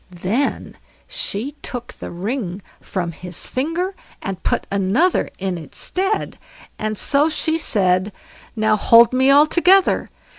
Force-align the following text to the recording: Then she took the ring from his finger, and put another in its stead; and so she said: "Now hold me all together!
Then 0.23 0.77
she 1.07 1.51
took 1.61 1.93
the 1.93 2.09
ring 2.09 2.63
from 2.79 3.11
his 3.11 3.45
finger, 3.45 3.93
and 4.19 4.41
put 4.41 4.65
another 4.71 5.29
in 5.37 5.59
its 5.59 5.77
stead; 5.77 6.39
and 6.79 6.97
so 6.97 7.29
she 7.29 7.55
said: 7.59 8.11
"Now 8.55 8.77
hold 8.77 9.13
me 9.13 9.29
all 9.29 9.45
together! 9.45 10.09